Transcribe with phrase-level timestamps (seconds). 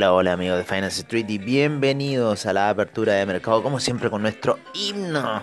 [0.00, 4.08] Hola, hola, amigos de Finance Street y bienvenidos a la apertura de mercado, como siempre
[4.08, 5.42] con nuestro himno.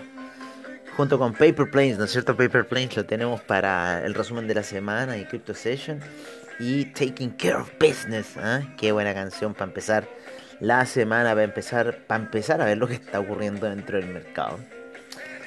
[0.96, 2.36] Junto con Paper Planes, ¿no es cierto?
[2.36, 6.00] Paper Planes lo tenemos para el resumen de la semana y Crypto Session.
[6.58, 8.66] Y Taking Care of Business, ¿eh?
[8.76, 10.08] Qué buena canción para empezar
[10.58, 14.58] la semana, para empezar, para empezar a ver lo que está ocurriendo dentro del mercado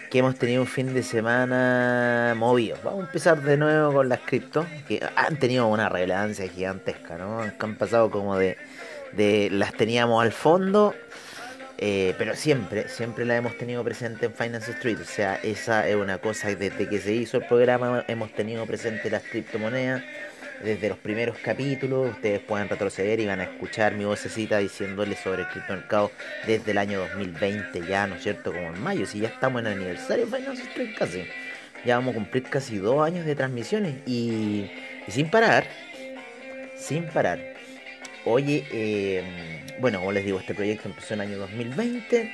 [0.09, 2.77] que hemos tenido un fin de semana movido.
[2.83, 7.39] Vamos a empezar de nuevo con las cripto, que han tenido una relevancia gigantesca, ¿no?
[7.39, 8.57] Han pasado como de,
[9.13, 10.95] de las teníamos al fondo,
[11.77, 14.99] eh, pero siempre, siempre la hemos tenido presente en Finance Street.
[15.01, 19.09] O sea, esa es una cosa, desde que se hizo el programa hemos tenido presente
[19.09, 20.03] las criptomonedas
[20.63, 22.11] desde los primeros capítulos.
[22.11, 26.11] Ustedes pueden retroceder y van a escuchar mi vocecita diciéndoles sobre el criptomercado
[26.45, 28.51] desde el año 2020 ya, ¿no es cierto?
[28.51, 31.23] Como en mayo, si ya estamos en el aniversario Finance Street casi.
[31.83, 34.69] Ya vamos a cumplir casi dos años de transmisiones y,
[35.07, 35.65] sin parar,
[36.77, 37.50] sin parar.
[38.25, 39.23] Oye, eh,
[39.79, 42.31] bueno, como les digo, este proyecto empezó en el año 2020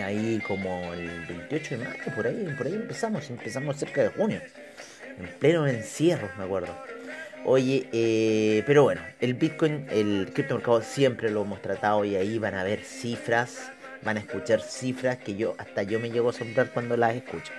[0.00, 4.40] ahí como el 28 de mayo, por ahí, por ahí empezamos, empezamos cerca de junio,
[5.18, 6.74] en pleno encierro, me acuerdo.
[7.44, 12.54] Oye, eh, pero bueno, el Bitcoin, el criptomercado siempre lo hemos tratado y ahí van
[12.54, 16.70] a ver cifras, van a escuchar cifras que yo hasta yo me llego a asombrar
[16.70, 17.52] cuando las escucho.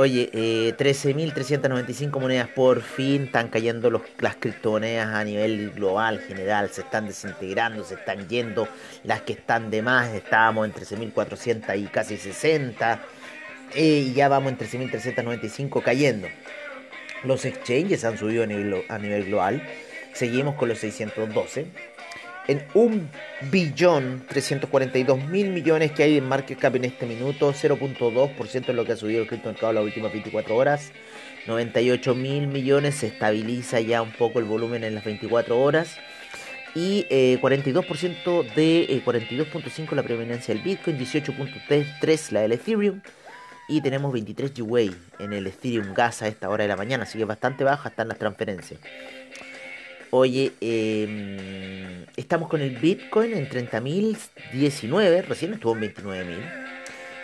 [0.00, 6.70] Oye, eh, 13.395 monedas por fin están cayendo los, las criptomonedas a nivel global, general,
[6.70, 8.68] se están desintegrando, se están yendo
[9.02, 13.00] las que están de más, estábamos en 13.400 y casi 60,
[13.74, 16.28] eh, y ya vamos en 13.395 cayendo.
[17.24, 19.68] Los exchanges han subido a nivel, a nivel global.
[20.12, 21.72] Seguimos con los 612.
[22.48, 23.10] En un
[23.50, 28.86] billón 342 mil millones que hay en market cap en este minuto, 0.2% es lo
[28.86, 30.90] que ha subido el criptomercado las últimas 24 horas.
[31.46, 35.98] 98 mil millones, se estabiliza ya un poco el volumen en las 24 horas.
[36.74, 43.02] Y 42% eh, de 42.5 eh, la predominancia del Bitcoin, 18.3 la del Ethereum
[43.68, 47.18] y tenemos 23 GWay en el Ethereum Gas a esta hora de la mañana, así
[47.18, 48.80] que bastante baja están las transferencias.
[50.10, 56.38] Oye, em, estamos con el Bitcoin en 30.019, recién estuvo en 29.000.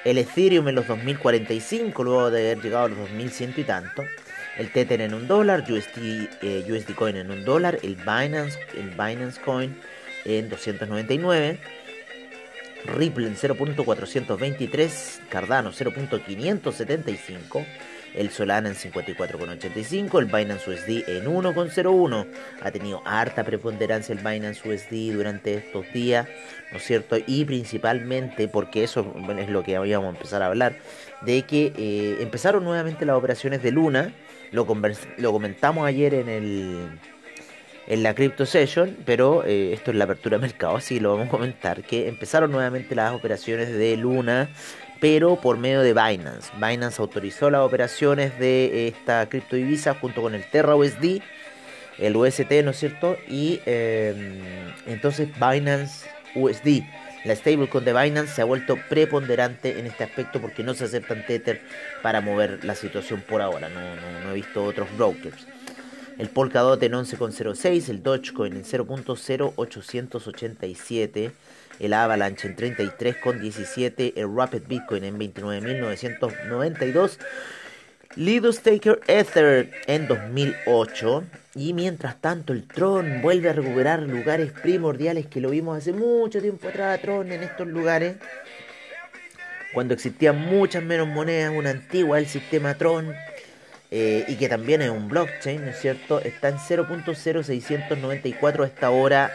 [0.05, 4.03] El Ethereum en los 2.045, luego de haber llegado a los 2.100 y tanto.
[4.59, 8.91] El Tether en un dólar, USD, eh, USD Coin en un dólar, el Binance, el
[8.91, 9.75] Binance Coin
[10.27, 11.59] en 299
[12.85, 17.67] Ripple en 0.423, Cardano 0.575,
[18.15, 22.27] el Solana en 54.85, el Binance USD en 1.01.
[22.63, 26.29] Ha tenido harta preponderancia el Binance USD durante estos días,
[26.71, 27.17] ¿no es cierto?
[27.27, 30.77] Y principalmente porque eso es lo que íbamos a empezar a hablar,
[31.23, 34.15] de que eh, empezaron nuevamente las operaciones de Luna,
[34.53, 37.01] lo, comentamos ayer en el
[37.87, 41.29] en la Crypto Session, pero eh, esto es la apertura de mercado, así lo vamos
[41.29, 44.49] a comentar, que empezaron nuevamente las operaciones de Luna,
[45.05, 46.51] pero por medio de Binance.
[46.55, 51.21] Binance autorizó las operaciones de esta cripto divisa junto con el Terra USD,
[51.99, 53.19] el UST, ¿no es cierto?
[53.29, 54.41] Y em,
[54.87, 56.85] entonces Binance USD,
[57.27, 61.27] la stablecoin de Binance se ha vuelto preponderante en este aspecto porque no se aceptan
[61.27, 61.61] Tether
[62.01, 65.47] para mover la situación por ahora, no he visto otros brokers
[66.19, 71.33] el Polkadot en 11,06, el Dogecoin en 0.0887,
[71.81, 77.19] el Avalanche en 33,17, el Rapid Bitcoin en 29.992,
[78.17, 81.25] Lido Staker Ether en 2008
[81.57, 86.41] y mientras tanto el Tron vuelve a recuperar lugares primordiales que lo vimos hace mucho
[86.41, 88.17] tiempo atrás, Tron en estos lugares
[89.73, 93.13] cuando existían muchas menos monedas, una antigua el sistema Tron
[93.91, 96.21] eh, y que también es un blockchain, ¿no es cierto?
[96.21, 99.33] Está en 0.0694 a esta hora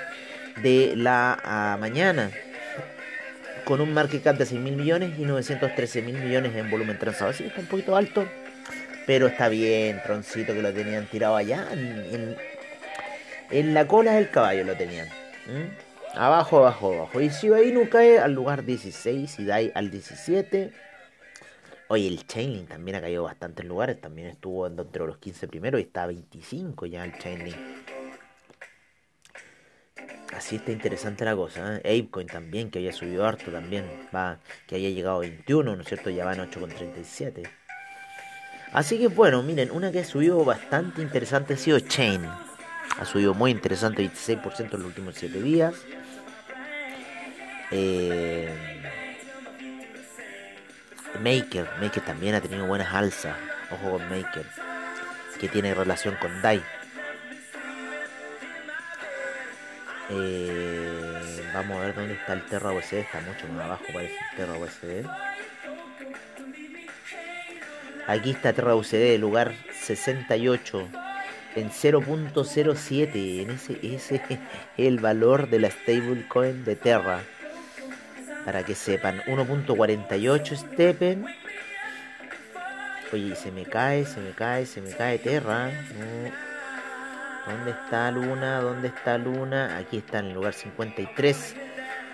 [0.58, 2.32] de la ah, mañana,
[3.66, 7.32] con un market cap de 6 mil millones y 913 mil millones en volumen transado.
[7.32, 8.26] Así está un poquito alto,
[9.06, 12.36] pero está bien, troncito que lo tenían tirado allá, en,
[13.74, 15.08] la cola del caballo lo tenían.
[16.14, 17.22] Abajo, abajo, abajo.
[17.22, 20.72] Y si ahí no cae al lugar 16 y da ahí al 17
[21.92, 24.00] Oye, el Chainlink también ha caído bastantes lugares.
[24.00, 27.58] También estuvo entre los 15 primeros y está a 25 ya el Chainlink.
[30.36, 31.78] Así está interesante la cosa.
[31.78, 32.00] ¿eh?
[32.00, 33.86] Apecoin también, que había subido harto también.
[34.16, 36.10] Va, que haya llegado a 21, ¿no es cierto?
[36.10, 37.50] Ya va en 8,37.
[38.72, 42.26] Así que bueno, miren, una que ha subido bastante interesante ha sido Chain.
[42.26, 45.74] Ha subido muy interesante, 26% en los últimos 7 días.
[47.72, 48.50] Eh
[51.18, 53.36] Maker, Maker también ha tenido buenas alzas.
[53.72, 54.46] Ojo con Maker,
[55.40, 56.64] que tiene relación con DAI.
[60.12, 62.94] Eh, vamos a ver dónde está el Terra USD.
[62.96, 65.06] Está mucho más abajo, parece el Terra USD.
[68.08, 70.90] Aquí está Terra USD, lugar 68
[71.56, 73.42] en 0.07.
[73.42, 74.12] En ese, es
[74.78, 77.22] el valor de la stablecoin de Terra.
[78.46, 81.26] Para que sepan, 1.48 Steppen.
[83.12, 85.72] Oye, se me cae, se me cae, se me cae Terra.
[87.50, 88.62] ¿Dónde está Luna?
[88.62, 89.78] ¿Dónde está Luna?
[89.78, 91.56] Aquí está en el lugar 53.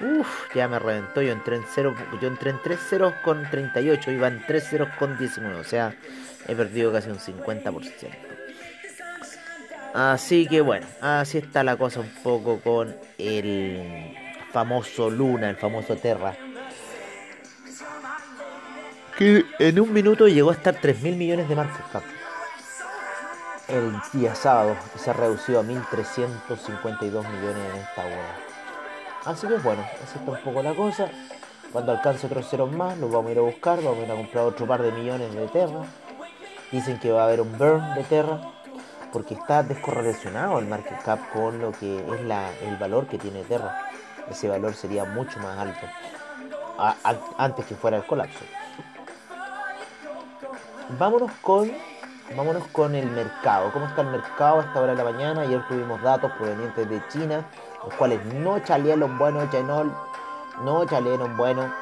[0.02, 1.22] Uf, ya me reventó.
[1.22, 4.12] Yo entré en 0, yo entré en 3 ceros con 38.
[4.12, 5.60] Iban 3 ceros con 19.
[5.60, 5.94] O sea,
[6.48, 8.10] he perdido casi un 50%.
[9.94, 14.14] Así que bueno, así está la cosa un poco con el
[14.52, 16.36] famoso Luna, el famoso Terra.
[19.18, 22.04] Que en un minuto llegó a estar 3 mil millones de market cap.
[23.68, 28.36] El día sábado y se ha reducido a 1.352 millones en esta hora.
[29.26, 31.10] Así que bueno, así está un poco la cosa.
[31.72, 34.16] Cuando alcance otros ceros más, los vamos a ir a buscar, vamos a ir a
[34.16, 35.84] comprar otro par de millones de Terra.
[36.72, 38.40] Dicen que va a haber un burn de Terra
[39.12, 43.44] porque está descorrelacionado el market cap con lo que es la, el valor que tiene
[43.44, 43.90] Terra.
[44.30, 45.88] Ese valor sería mucho más alto
[47.38, 48.40] antes que fuera el colapso.
[51.00, 51.72] Vámonos con,
[52.36, 53.72] vámonos con el mercado.
[53.72, 55.42] ¿Cómo está el mercado a esta hora de la mañana?
[55.42, 57.46] Ayer tuvimos datos provenientes de China,
[57.84, 59.92] los cuales no chalieron bueno, Chenol,
[60.64, 61.74] no chalieron bueno,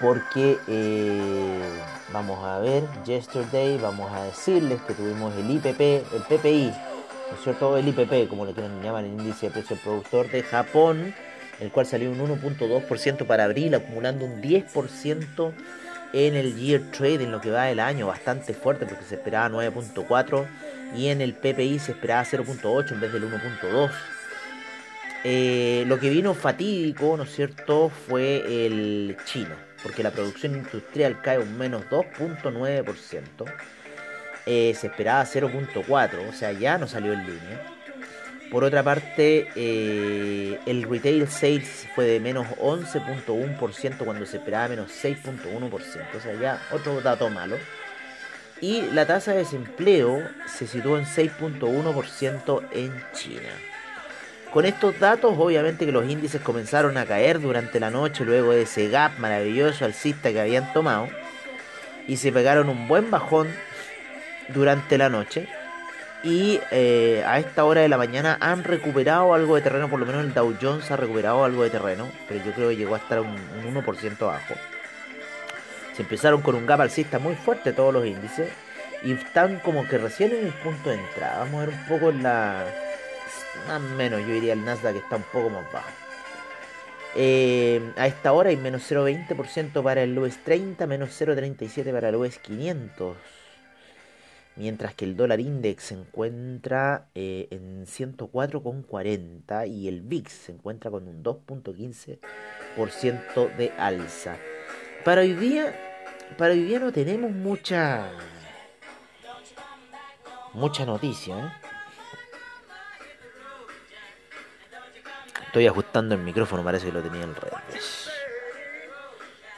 [0.00, 6.72] porque eh, Vamos a ver, yesterday, vamos a decirles que tuvimos el IPP, el PPI,
[7.30, 7.76] ¿no es cierto?
[7.76, 11.14] El IPP, como le quieren llamar, el índice de precio del productor de Japón,
[11.60, 15.52] el cual salió un 1.2% para abril, acumulando un 10%
[16.12, 19.48] en el year trade en lo que va del año, bastante fuerte porque se esperaba
[19.48, 20.46] 9.4
[20.96, 23.90] y en el PPI se esperaba 0.8 en vez del 1.2.
[25.24, 31.20] Eh, lo que vino fatídico, ¿no es cierto?, fue el China porque la producción industrial
[31.20, 33.24] cae un menos 2.9%.
[34.46, 37.77] Eh, se esperaba 0.4%, o sea, ya no salió en línea.
[38.50, 44.90] Por otra parte, eh, el retail sales fue de menos 11.1% cuando se esperaba menos
[44.90, 45.70] 6.1%,
[46.16, 47.56] o sea, ya otro dato malo.
[48.60, 53.50] Y la tasa de desempleo se situó en 6.1% en China.
[54.50, 58.62] Con estos datos, obviamente que los índices comenzaron a caer durante la noche luego de
[58.62, 61.08] ese gap maravilloso alcista que habían tomado
[62.06, 63.48] y se pegaron un buen bajón
[64.48, 65.46] durante la noche
[66.22, 70.06] y eh, a esta hora de la mañana han recuperado algo de terreno, por lo
[70.06, 72.98] menos el Dow Jones ha recuperado algo de terreno, pero yo creo que llegó a
[72.98, 74.54] estar un, un 1% abajo.
[75.94, 78.50] Se empezaron con un gap alcista muy fuerte todos los índices
[79.02, 81.38] y están como que recién en el punto de entrada.
[81.40, 82.66] Vamos a ver un poco la
[83.66, 85.88] más menos, yo diría el Nasdaq está un poco más bajo.
[87.14, 92.16] Eh, a esta hora hay menos 0,20% para el US 30, menos 0,37 para el
[92.16, 93.16] US 500.
[94.58, 100.90] Mientras que el dólar index se encuentra eh, en 104,40 y el VIX se encuentra
[100.90, 104.36] con un 2,15% de alza.
[105.04, 105.72] Para hoy día,
[106.36, 108.10] para hoy día no tenemos mucha
[110.54, 111.52] mucha noticia, ¿eh?
[115.46, 118.10] Estoy ajustando el micrófono, parece que lo tenía al revés.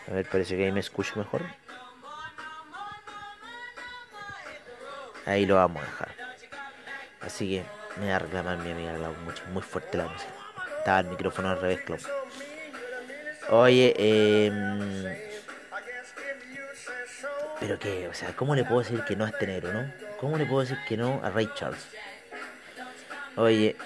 [0.09, 1.43] A ver, parece que ahí me escucho mejor.
[5.31, 6.09] Ahí lo vamos a dejar.
[7.21, 7.65] Así que
[8.01, 8.93] me va a reclamar mi amiga
[9.25, 10.33] mucho, muy fuerte la música.
[10.79, 12.01] Estaba el micrófono al revés, club.
[13.51, 15.31] Oye, eh...
[17.61, 19.93] Pero que, o sea, ¿cómo le puedo decir que no a este negro, no?
[20.19, 21.87] ¿Cómo le puedo decir que no a Ray Charles?
[23.37, 23.77] Oye,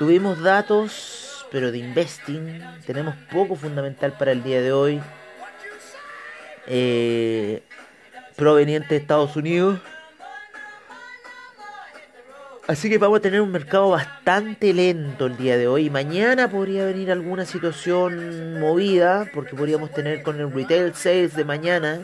[0.00, 2.64] Tuvimos datos, pero de investing.
[2.86, 4.98] Tenemos poco fundamental para el día de hoy.
[6.66, 7.62] Eh,
[8.40, 9.78] proveniente de Estados Unidos.
[12.66, 15.90] Así que vamos a tener un mercado bastante lento el día de hoy.
[15.90, 22.00] Mañana podría venir alguna situación movida, porque podríamos tener con el retail sales de mañana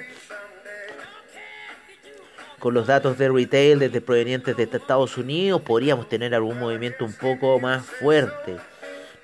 [2.59, 7.12] con los datos de retail desde provenientes de Estados Unidos, podríamos tener algún movimiento un
[7.12, 8.57] poco más fuerte.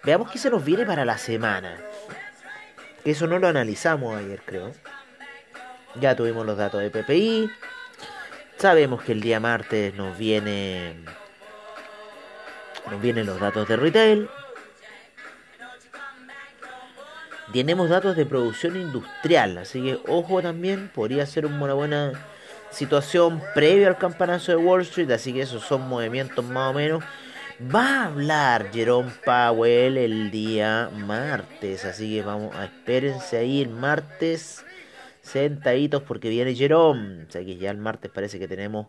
[0.04, 1.76] Veamos qué se nos viene para la semana.
[3.04, 4.72] Eso no lo analizamos ayer, creo.
[6.00, 7.50] Ya tuvimos los datos de PPI.
[8.56, 10.94] Sabemos que el día martes nos viene
[12.90, 14.28] nos vienen los datos de retail.
[17.52, 22.12] Tenemos datos de producción industrial, así que ojo también, podría ser una buena
[22.70, 27.04] situación previa al campanazo de Wall Street, así que esos son movimientos más o menos
[27.62, 33.68] Va a hablar Jerome Powell el día martes, así que vamos a espérense ahí el
[33.68, 34.64] martes
[35.22, 37.24] sentaditos porque viene Jerome.
[37.24, 38.88] O sea que ya el martes parece que tenemos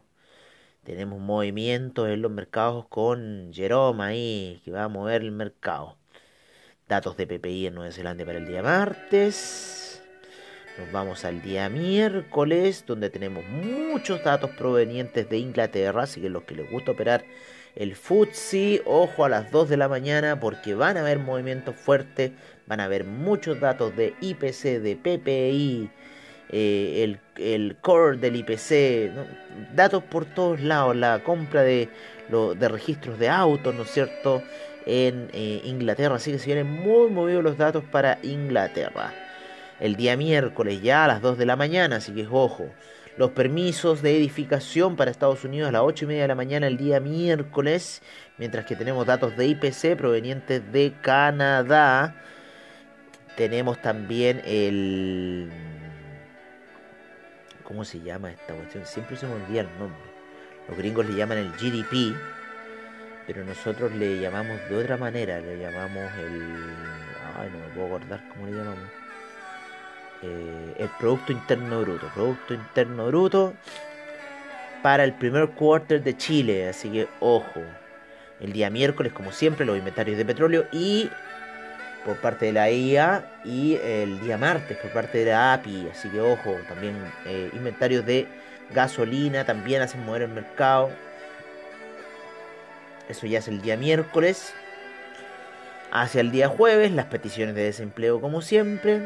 [0.84, 5.98] tenemos movimientos en los mercados con Jerome ahí que va a mover el mercado.
[6.90, 10.04] Datos de PPI en Nueva Zelanda para el día martes.
[10.78, 16.44] Nos vamos al día miércoles, donde tenemos muchos datos provenientes de Inglaterra, así que los
[16.44, 17.24] que les gusta operar
[17.76, 22.32] el FTSE, ojo a las 2 de la mañana porque van a haber movimientos fuertes,
[22.68, 25.90] van a haber muchos datos de IPC, de PPI,
[26.50, 29.12] eh, el, core del IPC,
[29.74, 31.90] datos por todos lados, la compra de,
[32.30, 34.44] de registros de autos, ¿no es cierto?,
[34.86, 39.14] en eh, Inglaterra, así que se vienen muy movidos los datos para Inglaterra.
[39.80, 42.70] El día miércoles ya a las 2 de la mañana, así que ojo.
[43.16, 46.66] Los permisos de edificación para Estados Unidos a las 8 y media de la mañana
[46.66, 48.02] el día miércoles,
[48.40, 52.16] mientras que tenemos datos de IPC provenientes de Canadá.
[53.38, 55.50] Tenemos también el...
[57.64, 58.86] ¿Cómo se llama esta cuestión?
[58.86, 60.02] Siempre se me olvida el nombre.
[60.68, 62.16] Los gringos le llaman el GDP,
[63.26, 65.40] pero nosotros le llamamos de otra manera.
[65.40, 66.42] Le llamamos el...
[67.38, 68.90] Ay, no me puedo acordar cómo le llamamos
[70.24, 72.08] eh, el Producto Interno Bruto.
[72.14, 73.54] Producto Interno Bruto
[74.82, 76.70] para el primer quarter de Chile.
[76.70, 77.62] Así que ojo.
[78.40, 81.10] El día miércoles, como siempre, los inventarios de petróleo y
[82.06, 85.90] por parte de la IA y el día martes por parte de la API.
[85.92, 86.96] Así que ojo, también
[87.26, 88.28] eh, inventarios de
[88.74, 90.92] gasolina también hacen mover el mercado.
[93.08, 94.54] Eso ya es el día miércoles.
[95.92, 99.02] Hacia el día jueves, las peticiones de desempleo como siempre.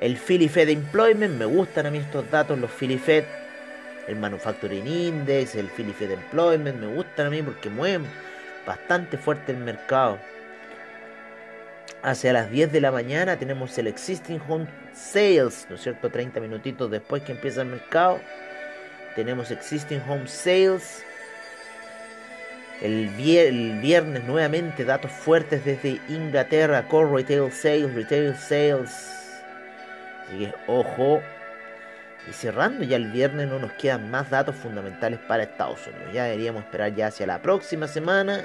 [0.00, 3.24] El Philly Fed Employment, me gustan a mí estos datos, los Philly Fed.
[4.06, 8.06] El Manufacturing Index, el Philly Fed Employment, me gustan a mí porque mueven
[8.66, 10.18] bastante fuerte el mercado.
[12.06, 16.08] Hacia las 10 de la mañana tenemos el Existing Home Sales, ¿no es cierto?
[16.08, 18.20] 30 minutitos después que empieza el mercado.
[19.16, 21.02] Tenemos Existing Home Sales.
[22.80, 29.42] El, el, viernes nuevamente datos fuertes desde Inglaterra, Core Retail Sales, Retail Sales,
[30.28, 31.20] Así que ojo.
[32.30, 36.12] Y cerrando ya el viernes no nos quedan más datos fundamentales para Estados Unidos.
[36.12, 38.44] Ya deberíamos esperar ya hacia la próxima semana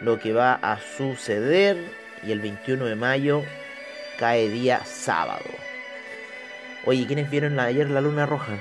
[0.00, 1.97] lo que va a suceder.
[2.22, 3.42] Y el 21 de mayo
[4.18, 5.44] cae día sábado.
[6.84, 8.56] Oye, ¿quiénes vieron ayer la luna roja?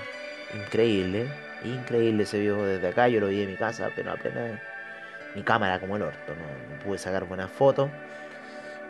[0.53, 1.27] Increíble,
[1.63, 3.07] increíble ese viejo desde acá.
[3.07, 4.59] Yo lo vi en mi casa, pero apenas
[5.35, 6.33] mi cámara como el orto.
[6.33, 7.89] No, pude sacar buenas fotos.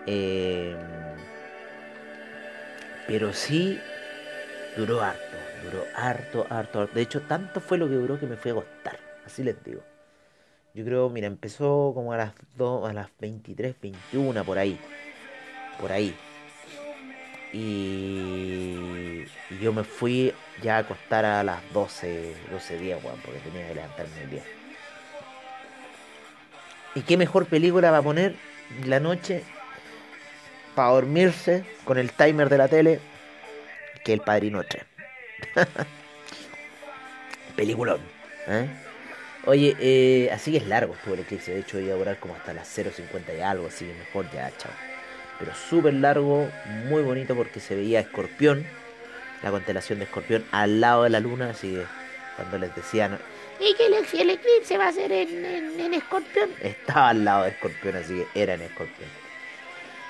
[0.05, 0.75] Eh,
[3.07, 3.79] pero sí
[4.75, 8.51] duró harto, duró harto, harto, De hecho, tanto fue lo que duró que me fui
[8.51, 8.97] a acostar.
[9.25, 9.81] Así les digo.
[10.77, 14.79] Yo creo, mira, empezó como a las 2, a las 23, 21, por ahí.
[15.81, 16.15] Por ahí.
[17.51, 19.25] Y,
[19.59, 23.73] yo me fui ya a acostar a las 12, 12 días, weón, porque tenía que
[23.73, 24.43] levantarme el día.
[26.93, 28.35] ¿Y qué mejor película va a poner
[28.85, 29.43] la noche
[30.75, 32.99] para dormirse con el timer de la tele
[34.05, 34.85] que el Padrino 3.
[37.55, 37.99] Peliculón.
[38.47, 38.86] ¿eh?
[39.47, 41.53] Oye, eh, así que es largo estuvo el eclipse.
[41.53, 44.51] De hecho, iba a durar como hasta las 0.50 y algo, así que mejor ya,
[44.57, 44.73] chao.
[45.39, 46.49] Pero súper largo,
[46.89, 48.65] muy bonito porque se veía Escorpión,
[49.41, 51.51] la constelación de Escorpión al lado de la luna.
[51.51, 51.83] Así que
[52.35, 53.19] cuando les decían,
[53.61, 56.49] ¿y que el, eclipse va a ser en, en Escorpión?
[56.61, 59.26] Estaba al lado de Escorpión, así que era en Escorpión.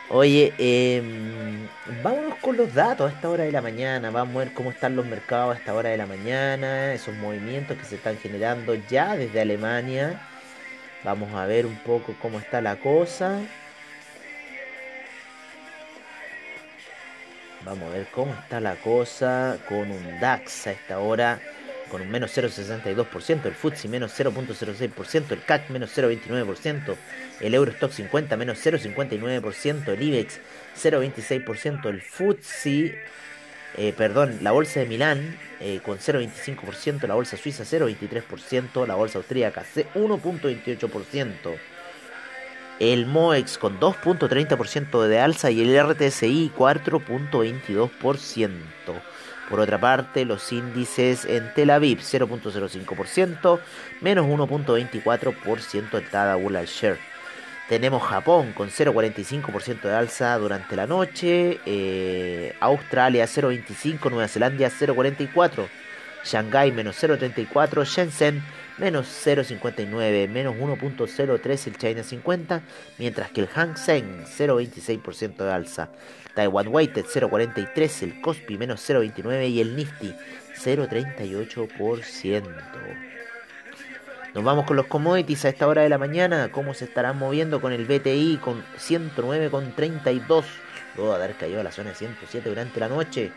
[0.09, 1.01] Oye, eh,
[2.01, 4.09] vámonos con los datos a esta hora de la mañana.
[4.09, 7.77] Vamos a ver cómo están los mercados a esta hora de la mañana, esos movimientos
[7.77, 10.21] que se están generando ya desde Alemania.
[11.03, 13.37] Vamos a ver un poco cómo está la cosa.
[17.65, 21.41] Vamos a ver cómo está la cosa con un DAX a esta hora
[21.89, 26.95] con un menos 0,62%, el FTSE menos 0,06%, el CAC menos 0,29%,
[27.41, 30.39] el Eurostock 50 menos 0,59%, el IBEX
[30.75, 32.99] 0,26%, el FTSE,
[33.77, 39.19] eh, perdón, la bolsa de Milán eh, con 0,25%, la bolsa suiza 0,23%, la bolsa
[39.19, 41.57] austríaca 1,28%.
[42.79, 48.51] El MOEX con 2.30% de alza y el RTSI 4.22%.
[49.49, 53.59] Por otra parte, los índices en Tel Aviv 0.05%,
[54.01, 56.99] menos 1.24% el Tadawul Share.
[57.69, 65.67] Tenemos Japón con 0.45% de alza durante la noche, eh, Australia 0.25%, Nueva Zelanda 0.44%,
[66.23, 68.43] Shanghai menos 0.34, Shenzhen
[68.77, 72.61] menos 0.59, menos 1.03 el China 50,
[72.97, 75.89] mientras que el Hang Seng 0.26% de alza.
[76.35, 80.13] Taiwan Weighted 0.43, el Kospi menos 0.29 y el Nifty
[80.55, 82.43] 0.38%.
[84.33, 86.51] Nos vamos con los commodities a esta hora de la mañana.
[86.51, 90.43] ¿Cómo se estarán moviendo con el BTI con 109,32?
[90.95, 93.31] Luego de haber caído a la zona de 107 durante la noche.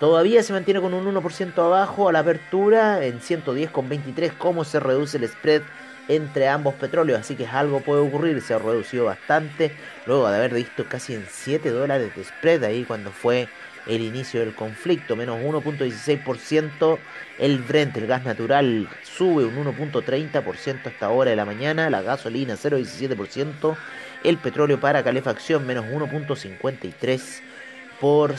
[0.00, 4.32] Todavía se mantiene con un 1% abajo a la apertura en 110,23.
[4.36, 5.62] ¿Cómo se reduce el spread
[6.08, 7.20] entre ambos petróleos?
[7.20, 8.42] Así que algo puede ocurrir.
[8.42, 9.72] Se ha reducido bastante
[10.06, 13.48] luego de haber visto casi en 7 dólares de spread ahí cuando fue
[13.86, 16.98] el inicio del conflicto, menos 1.16%.
[17.38, 21.88] El Brent, el gas natural, sube un 1.30% hasta ahora de la mañana.
[21.88, 23.76] La gasolina 0.17%.
[24.24, 27.53] El petróleo para calefacción menos 1.53%.
[28.00, 28.34] Por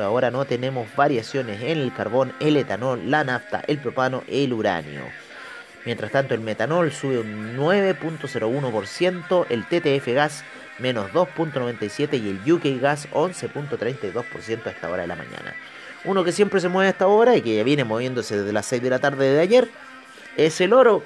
[0.00, 5.02] ahora no tenemos variaciones en el carbón, el etanol, la nafta, el propano, el uranio.
[5.84, 10.44] Mientras tanto el metanol sube un 9.01%, el TTF gas
[10.78, 15.54] menos 2.97 y el UK Gas 11.32% a esta hora de la mañana.
[16.04, 18.66] Uno que siempre se mueve a esta hora y que ya viene moviéndose desde las
[18.66, 19.68] 6 de la tarde de ayer
[20.36, 21.04] es el oro.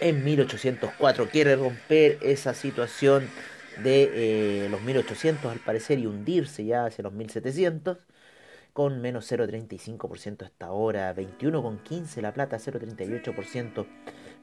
[0.00, 3.28] En 1804 quiere romper esa situación
[3.82, 7.98] de eh, los 1800 al parecer y hundirse ya hacia los 1700
[8.78, 13.86] con menos 0,35% hasta ahora, 21,15 la plata, 0,38%.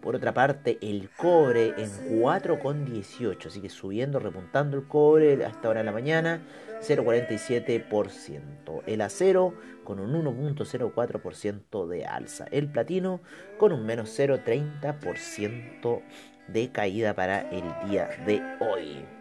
[0.02, 1.90] Por otra parte, el cobre en
[2.22, 6.42] 4,18, así que subiendo, repuntando el cobre hasta ahora de la mañana,
[6.82, 8.84] 0,47%.
[8.86, 9.54] El acero
[9.86, 12.46] con un 1,04% de alza.
[12.52, 13.22] El platino
[13.58, 16.02] con un menos 0,30%
[16.50, 19.15] de caída para el día de hoy.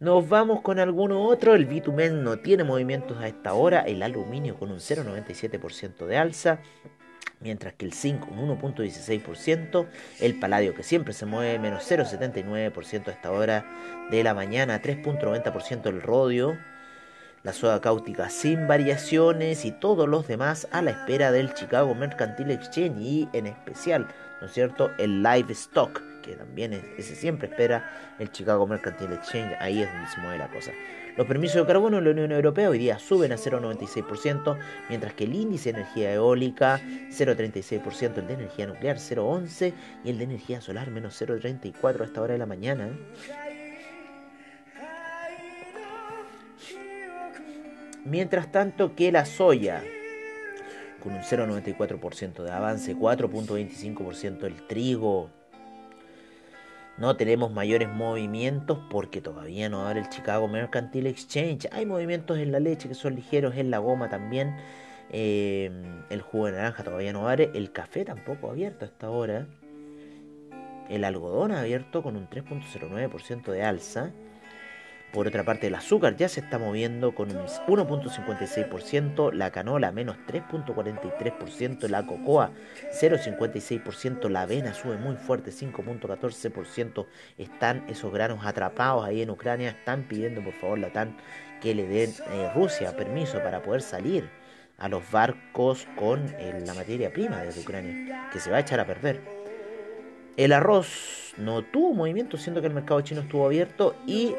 [0.00, 1.54] Nos vamos con alguno otro.
[1.54, 3.82] El bitumen no tiene movimientos a esta hora.
[3.82, 6.60] El aluminio con un 0,97% de alza
[7.40, 9.86] mientras que el zinc un 1.16%,
[10.20, 13.66] el paladio que siempre se mueve menos 0.79% a esta hora
[14.10, 16.58] de la mañana, 3.90% el rodio,
[17.42, 22.54] la soda cáustica sin variaciones y todos los demás a la espera del Chicago Mercantile
[22.54, 24.06] Exchange y en especial,
[24.40, 29.56] ¿no es cierto?, el Livestock, que también es, ese siempre espera el Chicago Mercantile Exchange,
[29.60, 30.72] ahí es donde se mueve la cosa.
[31.16, 35.24] Los permisos de carbono en la Unión Europea hoy día suben a 0,96%, mientras que
[35.24, 36.80] el índice de energía eólica
[37.10, 42.22] 0,36%, el de energía nuclear 0,11% y el de energía solar menos 0,34% a esta
[42.22, 42.90] hora de la mañana.
[48.04, 49.82] Mientras tanto que la soya,
[51.02, 55.30] con un 0,94% de avance, 4,25% el trigo,
[57.00, 61.66] no tenemos mayores movimientos porque todavía no abre el Chicago Mercantile Exchange.
[61.72, 64.54] Hay movimientos en la leche que son ligeros, en la goma también.
[65.10, 65.70] Eh,
[66.10, 67.50] el jugo de naranja todavía no abre.
[67.54, 69.46] El café tampoco ha abierto hasta ahora.
[70.90, 74.12] El algodón ha abierto con un 3.09% de alza.
[75.12, 80.16] Por otra parte, el azúcar ya se está moviendo con un 1.56%, la canola menos
[80.28, 82.52] 3.43%, la cocoa
[82.92, 87.06] 0.56%, la avena sube muy fuerte 5.14%.
[87.38, 91.16] Están esos granos atrapados ahí en Ucrania, están pidiendo por favor la TAN
[91.60, 94.30] que le den eh, Rusia permiso para poder salir
[94.78, 98.78] a los barcos con eh, la materia prima desde Ucrania, que se va a echar
[98.78, 99.20] a perder.
[100.36, 104.34] El arroz no tuvo movimiento, siendo que el mercado chino estuvo abierto y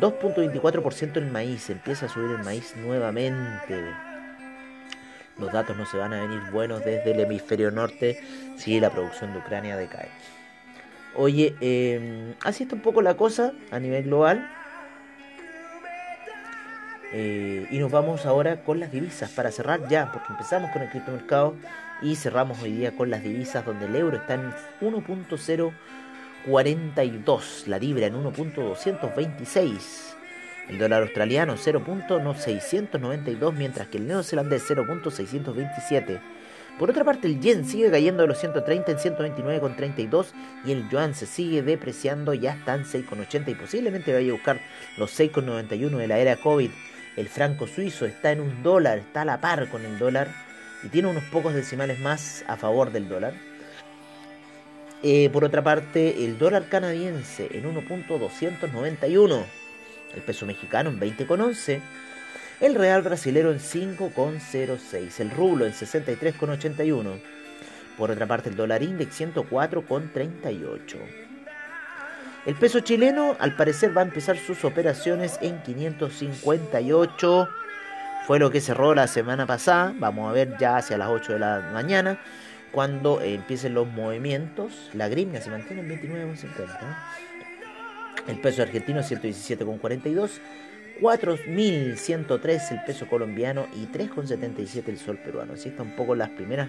[0.00, 3.84] 2.24% el maíz, empieza a subir el maíz nuevamente.
[5.38, 8.20] Los datos no se van a venir buenos desde el hemisferio norte
[8.56, 10.08] si la producción de Ucrania decae.
[11.14, 14.48] Oye, eh, así está un poco la cosa a nivel global.
[17.14, 20.88] Eh, y nos vamos ahora con las divisas para cerrar ya, porque empezamos con el
[20.88, 21.54] criptomercado
[22.00, 25.72] y cerramos hoy día con las divisas donde el euro está en 1.0
[26.46, 30.14] 42, la libra en 1.226,
[30.68, 36.20] el dólar australiano 0.692, mientras que el neozelandés 0.627.
[36.78, 40.26] Por otra parte, el yen sigue cayendo de los 130 en 129,32
[40.64, 44.60] y el yuan se sigue depreciando, ya está en 6,80 y posiblemente vaya a buscar
[44.96, 46.70] los 6,91 de la era COVID.
[47.16, 50.28] El franco suizo está en un dólar, está a la par con el dólar
[50.82, 53.51] y tiene unos pocos decimales más a favor del dólar.
[55.02, 59.44] Eh, por otra parte, el dólar canadiense en 1.291,
[60.14, 61.80] el peso mexicano en 20.11,
[62.60, 67.20] el real brasilero en 5.06, el rublo en 63.81.
[67.98, 70.96] Por otra parte, el dólar index 104.38.
[72.46, 77.48] El peso chileno al parecer va a empezar sus operaciones en 558
[78.26, 79.92] fue lo que cerró la semana pasada.
[79.96, 82.20] Vamos a ver ya hacia las 8 de la mañana
[82.72, 84.90] cuando empiecen los movimientos.
[84.94, 86.96] La grimia se mantiene en 29,50.
[88.28, 90.30] El peso argentino 117,42.
[91.00, 95.54] 4.103 el peso colombiano y 3,77 el sol peruano.
[95.54, 96.68] Así están un poco las primeras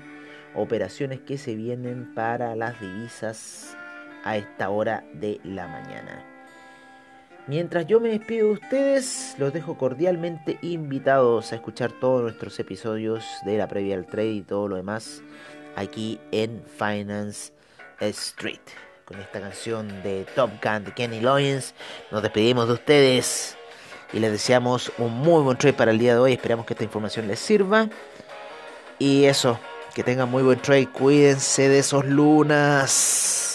[0.55, 3.77] operaciones que se vienen para las divisas
[4.23, 6.25] a esta hora de la mañana.
[7.45, 13.25] Mientras yo me despido de ustedes, los dejo cordialmente invitados a escuchar todos nuestros episodios
[13.45, 15.21] de la previa al trade y todo lo demás
[15.75, 17.51] aquí en Finance
[17.99, 18.61] Street.
[19.05, 21.73] Con esta canción de Top Gun de Kenny Loggins,
[22.11, 23.57] nos despedimos de ustedes
[24.13, 26.33] y les deseamos un muy buen trade para el día de hoy.
[26.33, 27.89] Esperamos que esta información les sirva.
[28.99, 29.59] Y eso,
[29.93, 30.87] que tengan muy buen trade.
[30.87, 33.52] Cuídense de esos lunas.